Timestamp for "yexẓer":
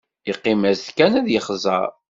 1.29-1.89